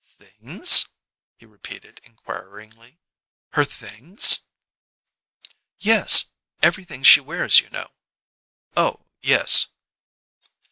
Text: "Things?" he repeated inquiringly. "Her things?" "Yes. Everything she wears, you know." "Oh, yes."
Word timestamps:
"Things?" 0.03 0.87
he 1.37 1.45
repeated 1.45 2.01
inquiringly. 2.03 2.97
"Her 3.51 3.63
things?" 3.63 4.47
"Yes. 5.77 6.31
Everything 6.59 7.03
she 7.03 7.19
wears, 7.21 7.59
you 7.59 7.69
know." 7.69 7.91
"Oh, 8.75 9.05
yes." 9.21 9.67